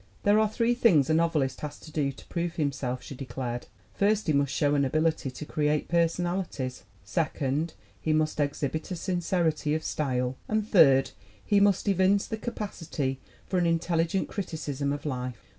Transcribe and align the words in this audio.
'There 0.23 0.39
are 0.39 0.49
three 0.49 0.73
things 0.73 1.11
a 1.11 1.13
novelist 1.13 1.61
has 1.61 1.79
to 1.79 1.91
do 1.91 2.11
to 2.11 2.25
prove 2.25 2.55
himself," 2.55 3.03
she 3.03 3.13
declared. 3.13 3.67
"First, 3.93 4.25
he 4.25 4.33
must 4.33 4.51
show 4.51 4.73
an 4.73 4.83
ability 4.83 5.29
to 5.29 5.45
create 5.45 5.89
personalities; 5.89 6.85
second, 7.05 7.75
he 8.01 8.11
must 8.11 8.39
exhibit 8.39 8.89
a 8.89 8.95
sincerity 8.95 9.75
of 9.75 9.83
style; 9.83 10.37
and 10.47 10.67
third, 10.67 11.11
he 11.45 11.59
must 11.59 11.87
evince 11.87 12.25
the 12.25 12.37
capacity 12.37 13.19
for 13.45 13.59
an 13.59 13.67
intelligent 13.67 14.27
criticism 14.27 14.91
of 14.91 15.05
life. 15.05 15.43